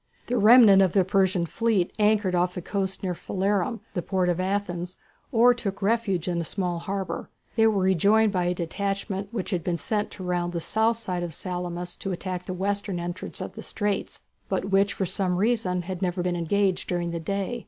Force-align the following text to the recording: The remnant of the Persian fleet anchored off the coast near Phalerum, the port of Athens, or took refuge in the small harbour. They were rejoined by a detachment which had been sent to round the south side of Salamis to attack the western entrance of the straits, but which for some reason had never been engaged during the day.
The 0.25 0.37
remnant 0.39 0.81
of 0.81 0.93
the 0.93 1.05
Persian 1.05 1.45
fleet 1.45 1.93
anchored 1.99 2.33
off 2.33 2.55
the 2.55 2.61
coast 2.63 3.03
near 3.03 3.13
Phalerum, 3.13 3.81
the 3.93 4.01
port 4.01 4.29
of 4.29 4.39
Athens, 4.39 4.97
or 5.31 5.53
took 5.53 5.79
refuge 5.83 6.27
in 6.27 6.39
the 6.39 6.43
small 6.43 6.79
harbour. 6.79 7.29
They 7.55 7.67
were 7.67 7.83
rejoined 7.83 8.31
by 8.31 8.45
a 8.45 8.55
detachment 8.55 9.31
which 9.31 9.51
had 9.51 9.63
been 9.63 9.77
sent 9.77 10.09
to 10.13 10.23
round 10.23 10.53
the 10.53 10.59
south 10.59 10.97
side 10.97 11.21
of 11.21 11.35
Salamis 11.35 11.95
to 11.97 12.11
attack 12.11 12.47
the 12.47 12.53
western 12.55 12.99
entrance 12.99 13.41
of 13.41 13.53
the 13.53 13.61
straits, 13.61 14.23
but 14.49 14.65
which 14.71 14.93
for 14.95 15.05
some 15.05 15.35
reason 15.37 15.83
had 15.83 16.01
never 16.01 16.23
been 16.23 16.35
engaged 16.35 16.89
during 16.89 17.11
the 17.11 17.19
day. 17.19 17.59